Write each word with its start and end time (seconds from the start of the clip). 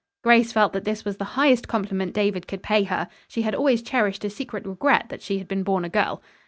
Grace 0.23 0.51
felt 0.51 0.73
that 0.73 0.83
this 0.83 1.05
was 1.05 1.17
the 1.17 1.23
highest 1.37 1.67
compliment 1.67 2.11
David 2.11 2.47
could 2.47 2.63
pay 2.63 2.85
her. 2.85 3.07
She 3.27 3.43
had 3.43 3.53
always 3.53 3.83
cherished 3.83 4.25
a 4.25 4.31
secret 4.31 4.65
regret 4.65 5.09
that 5.09 5.21
she 5.21 5.37
had 5.37 5.47
been 5.47 5.61
born 5.61 5.85
a 5.85 5.89
girl. 5.89 6.23